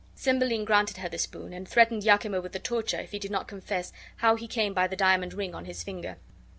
Cymbeline 0.15 0.65
granted 0.65 0.97
her 0.97 1.09
this 1.09 1.27
boon, 1.27 1.53
and 1.53 1.67
threatened 1.69 2.01
Iachimo 2.01 2.41
with 2.41 2.53
the 2.53 2.57
torture 2.59 2.99
if 2.99 3.11
he 3.11 3.19
did 3.19 3.29
not 3.29 3.47
confess 3.47 3.93
how 4.15 4.35
he 4.35 4.47
came 4.47 4.73
by 4.73 4.87
the 4.87 4.95
diamond 4.95 5.31
ring 5.35 5.53
on 5.53 5.65
his 5.65 5.83
finger. 5.83 6.17